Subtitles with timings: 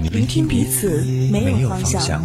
[0.00, 2.22] 聆听彼此没有方向。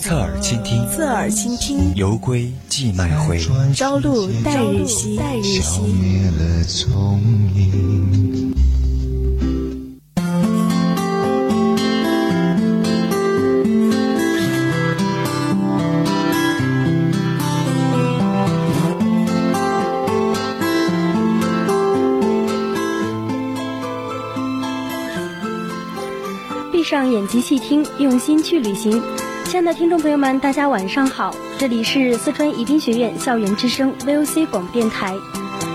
[0.00, 3.38] 侧耳倾听，侧耳倾听，犹归寄麦回，
[3.74, 5.60] 朝露待日晞，待日
[6.62, 8.49] 晞。
[26.90, 29.00] 上眼睛细听，用心去旅行。
[29.44, 35.14] 亲爱的听众朋友们，大家晚上好，这里是四川宜宾学院校园之声 VOC 广播电台，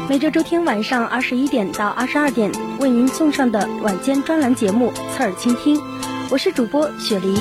[0.09, 2.51] 每周周天晚上二十一点到二十二点
[2.81, 5.77] 为您送上的晚间专栏节目《侧耳倾听》，
[6.29, 7.37] 我是主播雪梨。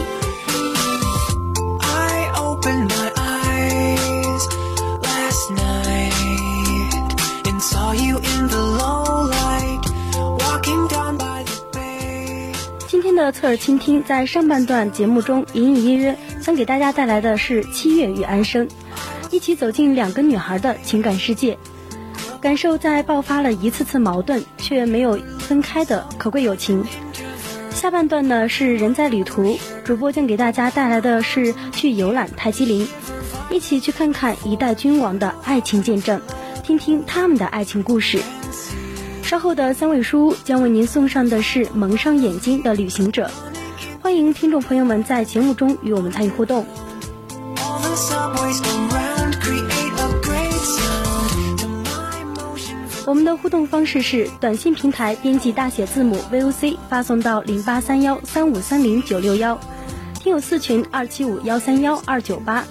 [13.33, 18.69] 侧耳倾听，在上半段节目中隐隐约约将给大家带来的是七月与安生，
[19.31, 21.59] 一起走进两个女孩的情感世界，
[22.41, 26.85] 感受在爆发了一次次矛盾却没有分开的可贵友情。
[27.71, 32.87] 下半段呢是人在旅途，主播将给大家带来的是去游览泰姬陵，
[33.51, 36.21] 一起去看看一代君王的爱情见证，
[36.63, 38.21] 听听他们的爱情故事。
[39.25, 43.31] 稍后的三位书将为您送上的是蒙上眼睛的旅行者，
[44.03, 46.67] 欢迎听众朋友们在节目中与我们参与互动。
[53.07, 59.59] 我们的互动方式是短信平台编辑大写字母 VOC 发送到零八三幺三五三零九六幺，
[60.21, 62.63] 听友四群二七五幺三幺二九八。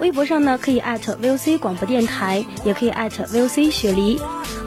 [0.00, 4.18] 微博上呢可以艾特 VOC 广播电台，也可以艾特 VOC 雪梨。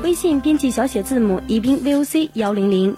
[0.02, 2.96] 微信编辑小写字母宜宾 VOC 幺零零。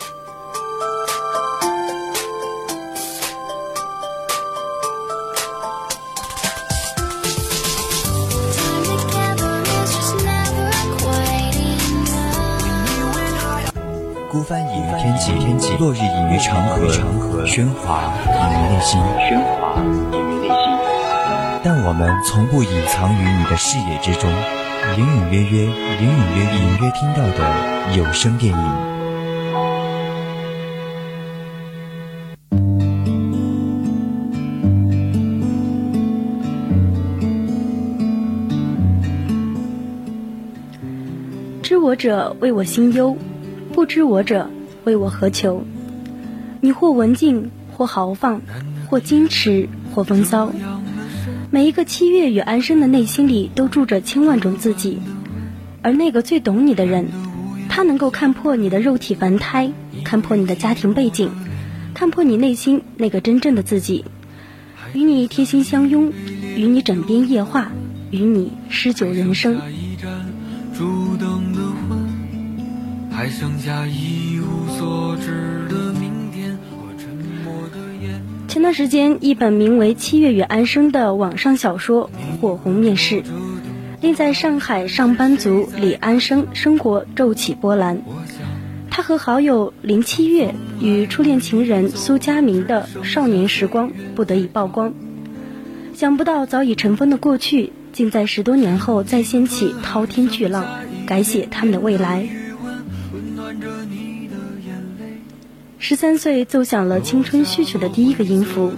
[14.30, 20.41] 孤帆隐于天际，天际；落日隐于长河，长河；喧哗隐于内心，喧哗。
[21.84, 24.32] 我们从不隐藏于你的视野之中。
[24.98, 28.92] 隐隐约约，隐隐约隐约听到的有声电影。
[41.64, 43.16] 知我者为我心忧，
[43.74, 44.50] 不知我者
[44.84, 45.64] 为我何求？
[46.60, 48.42] 你或文静，或豪放，
[48.90, 50.52] 或矜持，或风骚。
[51.54, 55.00] 每一个七月与安生的内心里都住着千万种自己，
[55.82, 57.10] 而那个最懂你的人，
[57.68, 59.70] 他能够看破你的肉体凡胎，
[60.06, 61.30] 看破你的家庭背景，
[61.94, 64.06] 看破你内心那个真正的自己，
[64.94, 66.14] 与你贴心相拥，
[66.56, 67.70] 与你枕边夜话，
[68.12, 69.60] 与你诗酒人生。
[73.12, 75.91] 还剩下一无所知的
[78.52, 82.10] 前段时间，一本名为《七月与安生》的网上小说
[82.42, 83.24] 火红面世，
[84.02, 88.02] 令在上海上班族李安生生活骤起波澜。
[88.90, 94.94] 他和好友林七月与初恋情人苏佳明的少年时光不得已曝光。
[95.94, 100.66] 想不到早已尘封的过去，竟在十多年后再掀起滔天巨浪，
[101.06, 102.28] 改写他们的未来。
[105.84, 108.72] 十三岁奏响了青春序曲的第一个音符，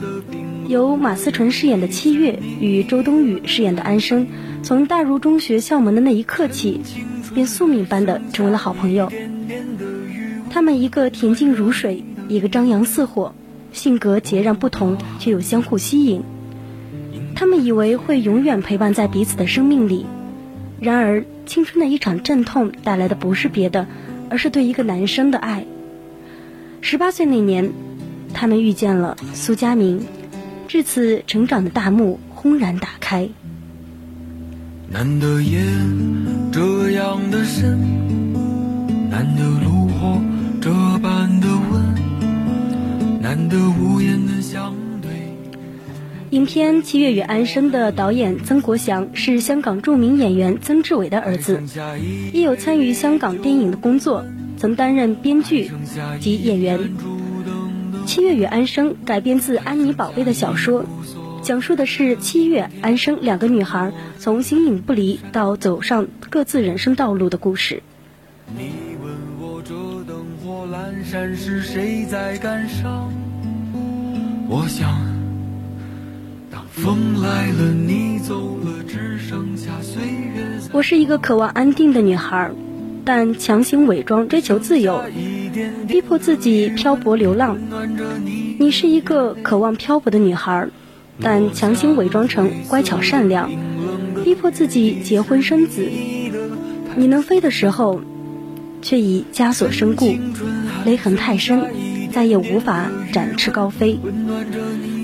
[0.70, 4.26] 由马思纯饰演的七月与周冬雨饰演的安生，
[4.64, 6.80] 从踏入中学校门的那一刻起，
[7.34, 9.12] 便宿命般的成为了好朋友。
[10.50, 13.36] 他们一个恬静如水，一个张扬似火，
[13.74, 16.24] 性格截然不同，却又相互吸引。
[17.36, 20.06] 他们以为会永远陪伴在彼此的生命里，
[20.80, 23.88] 然而青春的一场阵痛带来的不是别的，
[24.30, 25.66] 而是对一个男生的爱。
[26.86, 27.72] 十八岁那年，
[28.34, 30.06] 他们遇见了苏佳明，
[30.68, 33.30] 至此成长的大幕轰然打开。
[34.92, 35.62] 难得夜
[36.52, 37.80] 这样的深，
[39.10, 40.22] 难得炉火
[40.60, 40.70] 这
[41.00, 45.10] 般的温，难得无言的相对。
[46.32, 51.64] 影片《七月与安生》的导演曾国祥是香港著名演员曾志伟的儿子，
[52.34, 54.26] 也有参与香港电影的工作，
[54.64, 55.70] 曾担任编剧
[56.22, 56.80] 及演员。
[58.06, 60.86] 《七月与安生》改编自安妮宝贝的小说，
[61.42, 67.84] 讲述的是七月、安生两个女孩从形影不离到走上各自人生道路的故事。
[68.56, 68.72] 你
[69.04, 69.74] 问我这
[70.06, 73.12] 灯火阑珊是谁在感伤？
[74.48, 74.98] 我想。
[76.70, 80.46] 风来了，你走了，只剩下岁月。
[80.72, 82.50] 我是一个渴望安定的女孩，
[83.06, 85.04] 但强行伪装追求自由，
[85.88, 87.58] 逼迫自己漂泊流浪。
[88.58, 90.68] 你是一个渴望漂泊的女孩，
[91.20, 93.52] 但强行伪装成乖巧善良，
[94.24, 95.86] 逼迫自己结婚生子。
[96.96, 98.02] 你能飞的时候，
[98.82, 100.16] 却已枷锁身故，
[100.86, 101.66] 勒痕太深，
[102.12, 104.00] 再也无法展翅高飞。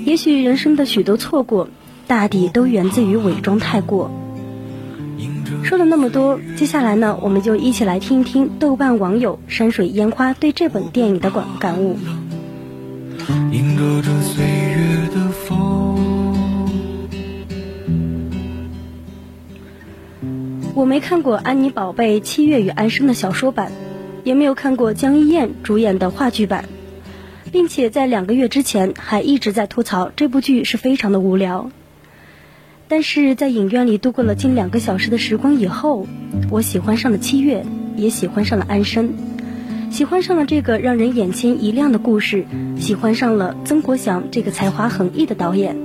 [0.06, 1.68] 也许人生的许多错过，
[2.06, 4.10] 大抵都源自于伪装太过。
[5.62, 11.96] 说了那么多，接下来呢，我们就一起来听一听豆瓣网友山水烟花对这本电影的感感悟。
[13.52, 15.98] 迎着这岁月的风。
[20.74, 23.70] 我没看过安妮宝贝《七月与安生》的小说版，
[24.24, 26.64] 也没有看过江一燕主演的话剧版。
[27.52, 31.72] 并且在两个月之前还一直在吐槽这部剧是非常的无聊，
[32.90, 36.08] 但是在影院里度过了近两个小时的时光以后，
[36.50, 37.64] 我喜欢上了七月，
[37.94, 39.14] 也喜欢上了安生，
[39.92, 42.44] 喜欢上了这个让人眼前一亮的故事，
[42.80, 45.76] 喜欢上了曾国祥这个才华横溢的导演，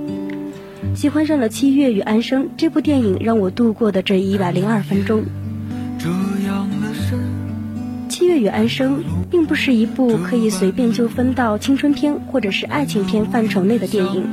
[0.96, 5.26] 喜欢上了七月与安生这部电影让我度过的这一百零二分钟。
[8.10, 14.24] 七月与安生并不是一部可以随便就分到青春片或者是爱情片范畴内的电影，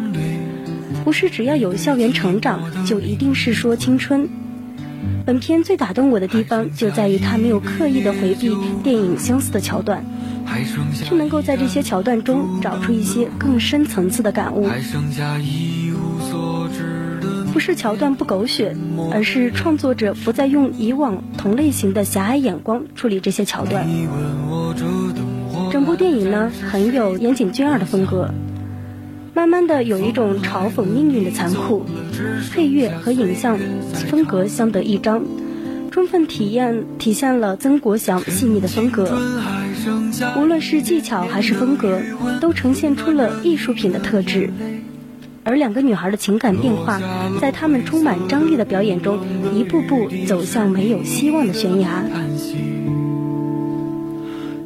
[1.04, 4.28] 不是只要有校园成长就一定是说青春。
[5.24, 10.04] 本片最打动我的地方就在于它没有刻意的回避电影相似的桥段，
[11.04, 14.68] 却能够在这些桥段中找出一些更深层次的感悟。
[17.52, 18.74] 不是桥段不狗血，
[19.12, 23.86] 而是创作者不再用以往同类型的狭隘眼光处理这些桥段。
[25.70, 28.32] 整部电影呢，很有岩井俊二的风格，
[29.34, 31.84] 慢慢的有一种嘲讽命运的残酷。
[32.52, 33.58] 配乐和影像
[34.10, 35.24] 风格相得益彰，
[35.90, 39.18] 充分体验体现了曾国祥细腻的风格。
[40.36, 42.00] 无论是技巧还是风格，
[42.40, 44.50] 都呈现出了艺术品的特质。
[45.44, 47.00] 而两个女孩的情感变化，
[47.40, 49.18] 在她们充满张力的表演中，
[49.54, 52.04] 一步步走向没有希望的悬崖。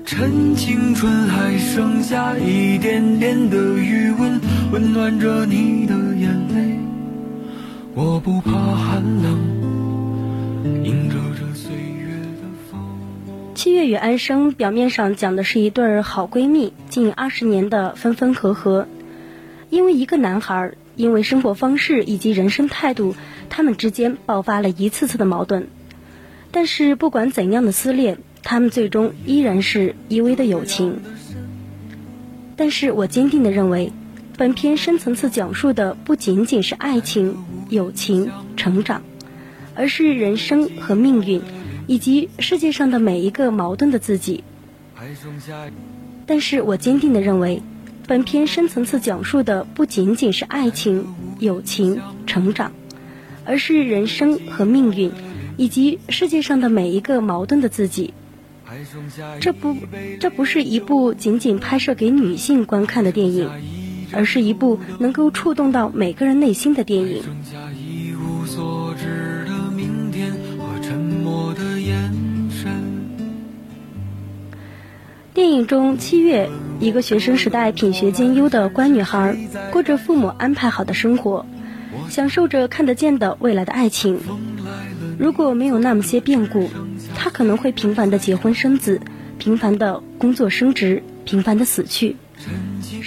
[0.05, 4.41] 趁青春还剩下一点点的余温，
[4.73, 6.79] 温暖着你的眼泪。
[7.95, 12.09] 我不怕寒冷，迎着这岁月
[12.43, 12.81] 的风。
[13.55, 18.89] 七月与安生表面上讲的是一对好闺蜜，近二十年的分分合合。
[19.71, 23.15] 因为一个男孩，因为生活方式以及人生态度，
[23.49, 25.69] 他们之间爆发了一次次的矛盾。
[26.51, 31.01] 但是不管怎样的撕裂，他们最终依然是依偎的友情。
[32.57, 33.93] 但是我坚定的认为，
[34.37, 37.37] 本片深层次讲述的不仅仅是爱情、
[37.71, 39.03] 友情、成长，
[39.75, 41.41] 而是人生和命运，
[41.87, 44.45] 以及世界上的每一个矛盾的自己。
[46.27, 47.63] 但是我坚定的认为。
[48.09, 52.71] 本片深层次讲述的不仅仅是爱情、友情、成长，
[53.45, 55.11] 而是人生和命运，
[55.57, 58.15] 以及世界上的每一个矛盾的自己。
[59.41, 59.77] 这不，
[60.21, 63.51] 这不是一部仅仅拍摄给女性观看的电影，
[64.13, 67.23] 而是一部能够触动到每个人内心的电影。
[75.35, 76.49] 电影中，七月。
[76.79, 79.35] 一个学生时代品学兼优的乖女孩，
[79.73, 81.47] 过着父母安排好的生活，
[82.11, 84.21] 享受着看得见的未来的爱情。
[85.19, 86.69] 如果没有那么些变故，
[87.15, 89.01] 她可能会平凡的结婚生子，
[89.39, 92.17] 平凡的工作升职，平凡的死去。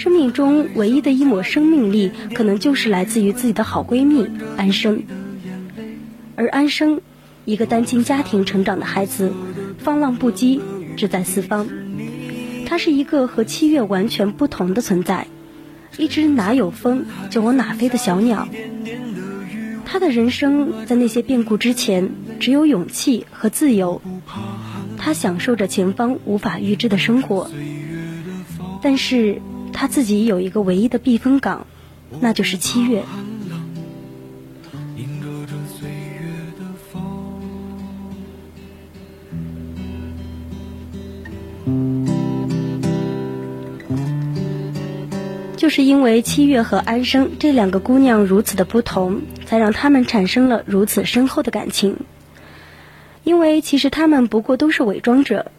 [0.00, 4.26] 生命中唯一的一抹生命力，可能就是来自于自己的好闺蜜
[4.56, 5.02] 安生。
[6.36, 7.02] 而安生，
[7.44, 9.30] 一个单亲家庭成长的孩子，
[9.76, 10.58] 放浪不羁，
[10.96, 11.68] 志在四方。
[12.64, 15.26] 他是一个和七月完全不同的存在，
[15.98, 18.48] 一只哪有风就往哪飞的小鸟。
[19.84, 24.00] 他的人生在那些变故之前，只有勇气和自由。
[24.96, 27.50] 他享受着前方无法预知的生活，
[28.80, 29.42] 但是
[29.72, 31.66] 他自己有一个唯一的避风港
[32.20, 33.02] 那就是七月
[45.56, 51.96] 就是因为七月和安生这两个姑娘如此的不同才让他们产生了如此深厚的感情。
[53.24, 55.52] 因为其实他们不过都是伪装者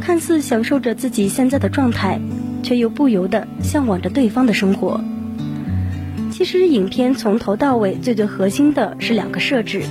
[0.00, 2.20] 看似享受着自己现在的状态
[2.64, 5.00] 却又不由得向往着对方的生活。
[6.32, 9.82] 其实影片从头到尾最最核心的是两个设置，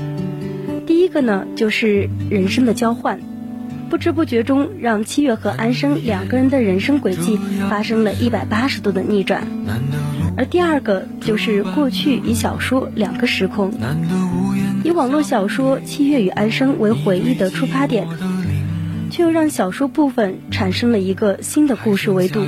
[0.86, 3.18] 第一个呢就是人生的交换。
[3.90, 7.40] 不知不觉中，让七月和安生两个人的人生轨迹
[7.70, 9.48] 发生了一百八十度的逆转。
[10.36, 13.72] 而第二个就是过去与小说两个时空，
[14.84, 18.08] 以网络小说《七月与安生》为回忆的出发点，
[19.14, 22.48] 却又让小说部分产生了一个新的故事维度。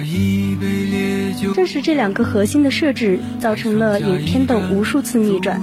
[1.54, 5.62] 正是这两个核心的设置，造成了影片的无数次逆转，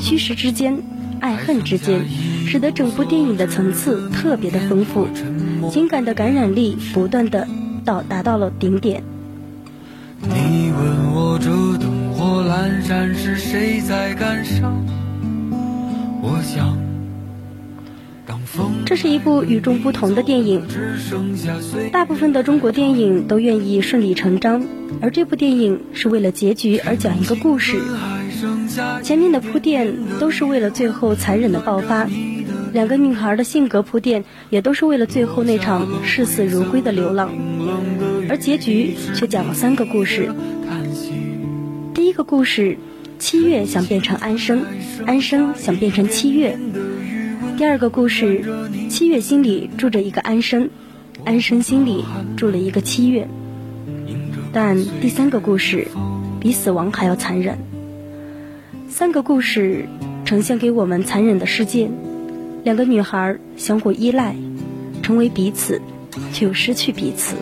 [0.00, 0.82] 虚实之间。
[1.20, 2.06] 爱恨之间，
[2.46, 5.06] 使得整部电影的层次特别的丰富，
[5.70, 7.46] 情感的感染力不断的
[7.84, 9.04] 到达到了顶点。
[10.22, 14.82] 你问我这灯火阑珊是谁在感伤？
[16.22, 16.78] 我想，
[18.84, 20.62] 这是一部与众不同的电影。
[21.90, 24.64] 大部分的中国电影都愿意顺理成章，
[25.00, 27.80] 而这部电影是为了结局而讲一个故事。
[29.02, 32.08] 前面的铺垫都是为了最后残忍的爆发，
[32.72, 37.30] 两个女孩的性格铺垫也都是为了最后那场视死如归的流浪，
[38.28, 40.30] 而结局却讲了三个故事。
[41.94, 42.76] 第一个故事，
[43.18, 44.64] 七月想变成安生，
[45.06, 46.56] 安生想变成七月；
[47.62, 48.44] 第二个故事，
[48.90, 50.68] 七月心里住着一个安生，
[51.24, 52.04] 安生心里
[52.36, 53.28] 住了一个七月。
[54.52, 55.86] 但第三个故事，
[56.40, 57.56] 比死亡还要残忍。
[58.88, 59.86] 三个故事
[60.24, 61.88] 呈现给我们残忍的世界：
[62.64, 64.34] 两个女孩相互依赖，
[65.00, 65.80] 成为彼此，
[66.32, 67.36] 却又失去彼此。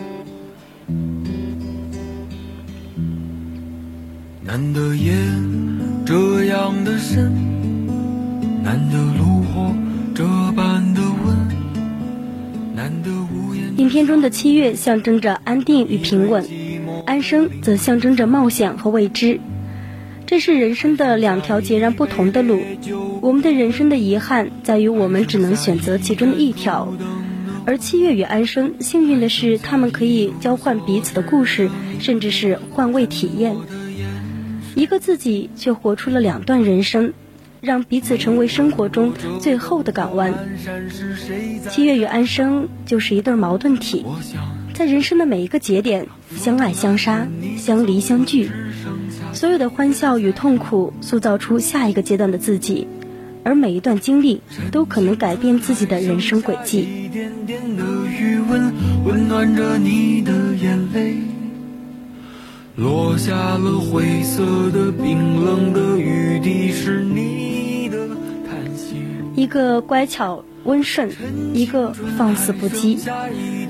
[4.45, 5.15] 难得夜
[6.05, 7.33] 这样的深，
[8.63, 9.73] 难得炉火，
[13.77, 16.45] 影片中的七月象征着安定与平稳，
[17.05, 19.39] 安生则象征着冒险和未知。
[20.25, 22.61] 这是人生的两条截然不同的路，
[23.21, 26.93] 我们的人生的遗憾在于我们只能选择其中的一条，
[27.65, 33.55] 而七月与安生幸运的是，他们可以交换彼此的故事，甚至是换位体验。
[34.73, 37.13] 一个自己却活出了两段人生，
[37.61, 40.33] 让彼此成为生活中最后的港湾。
[41.69, 44.03] 七月与安生就是一对矛盾体，
[44.73, 47.27] 在人生的每一个节点，相爱相杀，
[47.57, 48.49] 相离相聚。
[49.33, 52.87] 所有的欢笑与痛苦，塑造出下一个阶段的自己，
[53.43, 54.41] 而每一段经历
[54.71, 57.11] 都可能改变自己的人生轨迹。
[59.05, 60.33] 温暖着你的
[62.81, 68.07] 落下了灰色的冰冷的雨滴，是你的
[68.49, 68.95] 叹息。
[69.35, 71.11] 一个乖巧温顺，
[71.53, 72.97] 一个放肆不羁。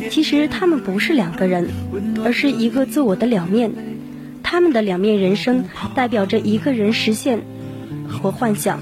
[0.10, 1.68] 其实他们不是两个人，
[2.24, 3.74] 而是一个自我的两面。
[4.44, 7.41] 他们的两面人生，代表着一个人实现
[8.08, 8.80] 和幻想。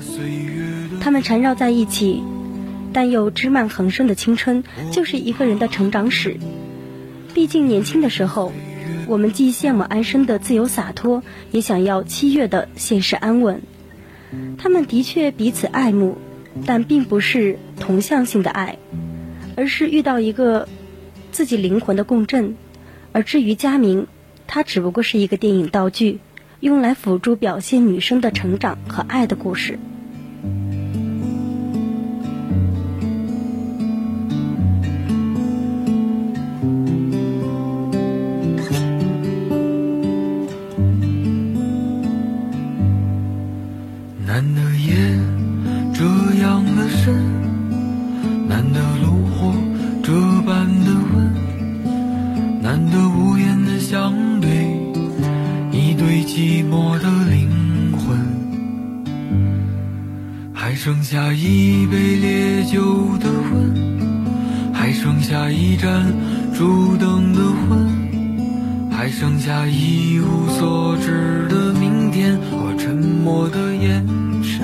[1.01, 2.21] 他们缠绕在一起，
[2.93, 6.38] 但又枝蔓横生的青春，就是一个人的成长史。
[7.33, 8.53] 毕竟年轻的时候，
[9.09, 13.63] 我们既羡慕安生的自由洒脱，也想要七月的现实安稳。
[14.59, 16.19] 他们的确彼此爱慕，
[16.67, 18.77] 但并不是同向性的爱，
[19.55, 20.69] 而是遇到一个
[21.31, 22.55] 自己灵魂的共振。
[23.11, 24.07] 而至于佳明。
[24.51, 26.17] 他只不过是一个电影道具，
[26.59, 29.77] 用来辅助表现女生的成长和爱的故事。
[65.01, 66.13] 剩下一盏
[66.53, 74.06] 烛灯的昏，还剩下一无所知的明天和沉默的眼
[74.44, 74.60] 神。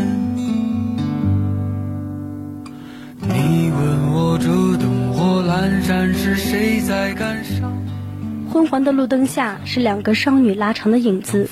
[3.22, 7.72] 你问我这灯火阑珊是谁在感伤？
[8.52, 11.48] 昏黄的路灯下是两个少女拉长的影子，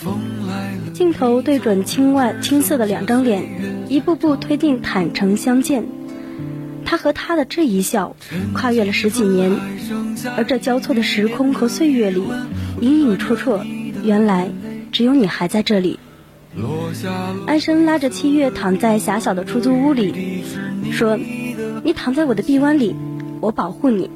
[0.93, 3.43] 镜头对准青外青涩的两张脸。
[3.87, 5.85] 一步步推进坦诚相见，
[6.93, 8.15] 他和他的这一笑，
[8.53, 9.51] 跨越了十几年，
[10.37, 12.23] 而这交错的时空和岁月里，
[12.81, 13.65] 隐隐绰绰，
[14.03, 14.51] 原来
[14.91, 15.97] 只有你还在这里。
[17.47, 20.43] 安生拉着七月躺在狭小的出租屋里，
[20.91, 21.17] 说
[21.83, 22.95] ：“你躺在我的臂弯里，
[23.41, 24.11] 我保护你。”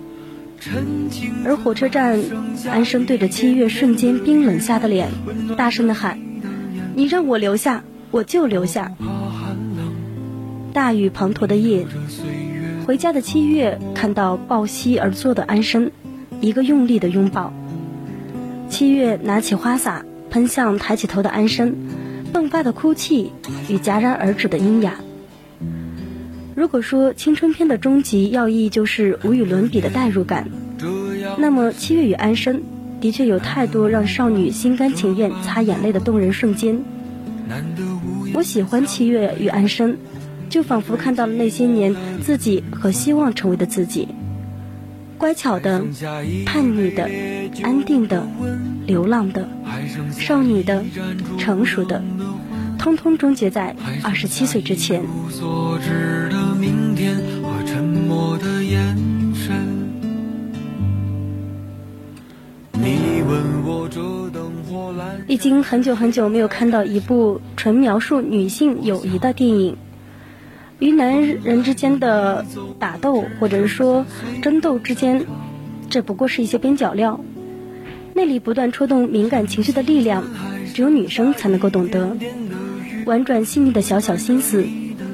[1.43, 2.19] 而火车站，
[2.69, 5.09] 安生对着七月瞬间冰冷下的脸，
[5.57, 6.19] 大声的喊
[6.93, 8.91] ：“你让我留下，我就留下。”
[10.73, 11.87] 大雨滂沱的夜，
[12.87, 15.91] 回家的七月看到抱膝而坐的安生，
[16.39, 17.51] 一个用力的拥抱。
[18.69, 21.75] 七月拿起花洒喷向抬起头的安生，
[22.33, 23.33] 迸发的哭泣
[23.67, 24.95] 与戛然而止的喑哑。
[26.55, 30.47] 如果说青春片的终极要义就是无与伦比的代入感，
[31.37, 32.63] 那么七月与安生
[33.01, 36.81] 的确有太多让少女心甘情愿擦眼泪的动人瞬间。
[38.33, 39.97] 我喜欢七月与安生。
[40.49, 44.07] 就仿佛看到了那些年自己和希望成为的自己，
[45.17, 45.83] 乖巧的、
[46.45, 47.09] 叛逆的、
[47.63, 48.25] 安定的、
[48.85, 49.49] 流浪的、
[50.11, 50.83] 少女的、
[51.37, 52.03] 成熟的，
[52.77, 55.03] 通通终结在二十七岁之前。
[65.27, 69.75] 已经很久很久没有看到一部纯描述女性友谊的电影。
[70.79, 72.45] 与男人之间的
[72.77, 74.05] 打斗，或者是说
[74.41, 75.25] 争斗之间，
[75.89, 77.19] 这不过是一些边角料。
[78.13, 80.23] 那里不断戳动敏感情绪的力量，
[80.73, 82.15] 只有女生才能够懂得。
[83.05, 84.65] 婉转细腻的小小心思，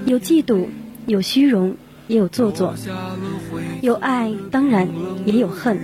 [0.06, 0.68] 有嫉妒，
[1.06, 1.76] 有虚荣，
[2.08, 2.76] 也有做作，
[3.82, 4.88] 有爱，当然
[5.26, 5.78] 也有恨。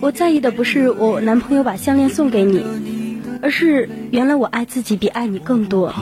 [0.00, 2.64] 我在意的不是我男朋友把项链送给你，
[3.42, 5.92] 而是原来我爱自己比爱你更多。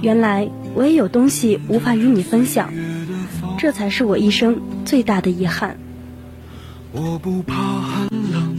[0.00, 2.72] 原来我也有东西无法与你分享，
[3.58, 5.76] 这才是我一生最大的遗憾。
[6.92, 8.56] 我不怕寒冷，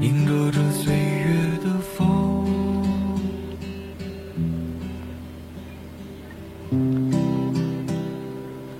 [0.00, 2.46] 迎着这岁月的风。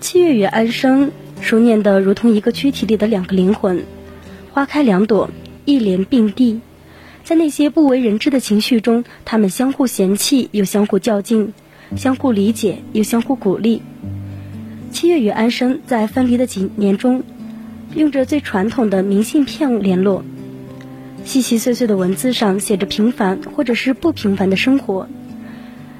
[0.00, 1.10] 七月与安生。
[1.42, 3.84] 熟念的如同一个躯体里的两个灵魂，
[4.52, 5.28] 花开两朵，
[5.64, 6.60] 一莲并蒂，
[7.24, 11.52] 在那些不为人知的情绪中，他们相互嫌弃又相互较劲，
[11.96, 13.82] 相互理解又相互鼓励。
[14.92, 17.24] 七月与安生在分离的几年中，
[17.96, 20.24] 用着最传统的明信片联络，
[21.24, 25.08] 细细碎碎的文字上写着平凡或者是不平凡的生活，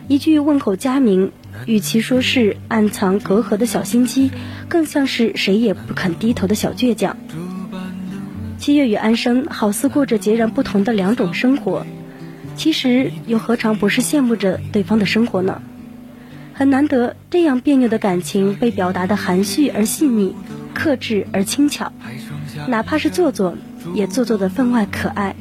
[0.07, 1.33] 一句问候佳明。
[1.67, 4.31] 与其说是暗藏隔阂的小心机，
[4.73, 7.19] 更像是谁也不肯低头的小倔强。
[8.59, 11.85] 七月与安生好似过着截然不同的两种生活，
[12.57, 15.61] 其实又何尝不是羡慕着对方的生活呢？
[16.55, 20.35] 很难得这样别扭的感情被表达的含蓄而细腻，
[20.73, 21.93] 克制而轻巧，
[22.67, 23.55] 哪怕是做作，
[23.93, 25.37] 也做作的分外可爱。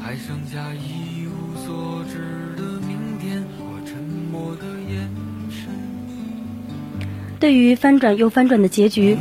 [0.00, 0.93] 还剩下一
[7.44, 9.18] 对于翻转又翻转的结局，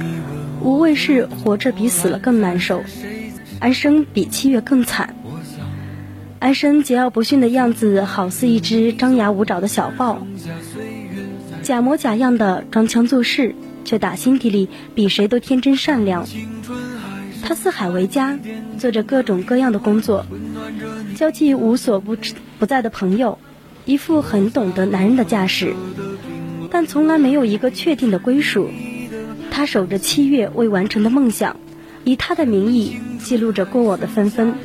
[0.62, 2.82] 无畏是活着比死了更难受，
[3.60, 5.14] 安生比七月更惨。
[6.40, 10.26] 安生桀骜不驯的样子，好似一只张牙舞爪的小豹，
[11.64, 16.26] 假模假样的装腔作势，却打心底里比谁都天真善良。
[17.44, 18.40] 他四海为家，
[18.78, 20.26] 做着各种各样的工作，
[21.14, 22.16] 交际无所不
[22.58, 23.38] 不在的朋友，
[23.84, 25.74] 一副很懂得男人的架势。
[26.74, 28.70] 但从来没有一个确定的归属。
[29.52, 31.56] 他守着七月未完成的梦想，
[32.04, 34.56] 以他的名义记录着过往的纷纷，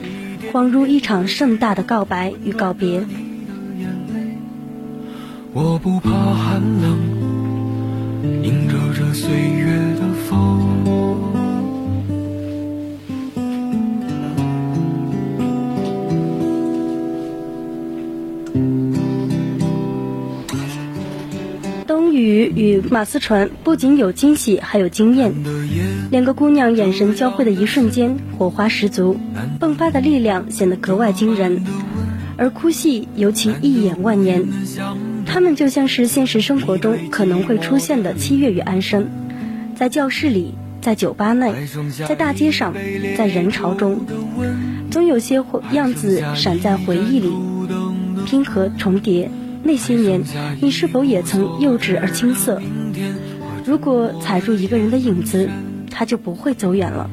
[0.50, 3.04] 恍如一场盛大的告白与告别。
[5.52, 6.98] 我不怕寒冷，
[8.42, 9.66] 迎着这岁月
[10.00, 11.47] 的风。
[22.18, 25.32] 雨与马思纯不仅有惊喜，还有惊艳。
[26.10, 29.18] 两个姑娘眼神交汇的一瞬间，火花十足，
[29.60, 31.64] 迸发的力量显得格外惊人。
[32.36, 34.46] 而哭戏尤其一眼万年，
[35.26, 39.08] 他们就像是现实生活中可能会出现的七月与安生，
[39.74, 41.52] 在教室里，在酒吧内，
[42.06, 42.74] 在大街上，
[43.16, 44.06] 在人潮中，
[44.88, 47.32] 总有些样子闪在回忆里，
[48.24, 49.28] 拼合重叠。
[49.68, 50.22] 那些年，
[50.62, 52.58] 你是否也曾幼稚而青涩？
[53.66, 55.46] 如果踩住一个人的影子，
[55.90, 57.10] 他就不会走远了。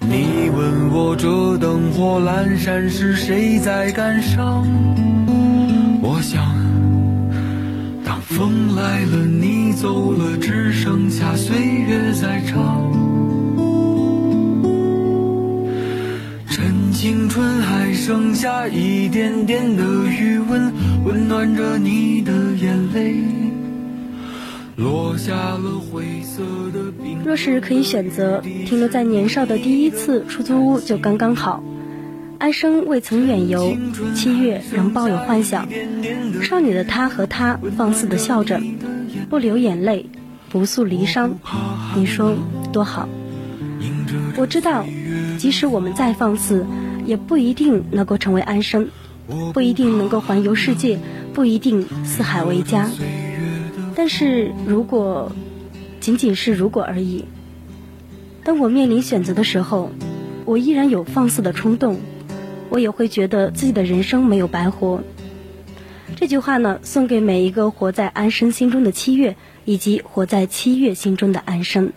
[0.00, 1.14] 你问我。
[1.16, 4.66] 这灯火阑珊时，谁在感伤？
[6.02, 6.44] 我想，
[8.04, 13.07] 当风来了，你走了，只剩下岁月在唱。
[17.00, 20.72] 青春还剩下一点点的余温，
[21.04, 23.14] 温暖着你的眼泪。
[24.74, 27.20] 落下了灰色的冰。
[27.24, 31.62] 若是可以选择，停留在年少的第一次出租屋就刚刚好。
[32.40, 33.76] 安生未曾远游，
[34.16, 35.68] 七月仍抱有幻想。
[36.42, 38.60] 少女的她和他放肆的笑着，
[39.30, 40.10] 不流眼泪，
[40.50, 41.30] 不诉离殇。
[41.94, 42.34] 你说
[42.72, 43.08] 多好？
[44.36, 44.84] 我知道，
[45.36, 46.64] 即使我们再放肆，
[47.08, 48.90] 也不一定能够成为安生，
[49.54, 50.98] 不一定能够环游世界，
[51.32, 52.90] 不一定四海为家。
[53.96, 55.32] 但是如果
[56.00, 57.24] 仅仅是如果而已，
[58.44, 59.90] 当我面临选择的时候，
[60.44, 61.98] 我依然有放肆的冲动。
[62.68, 65.02] 我也会觉得自己的人生没有白活。
[66.16, 71.94] 这句话呢，送给每一个活在安生心中的七月，以及活在七月心中的安生。